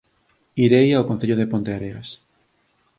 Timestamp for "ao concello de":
0.93-1.49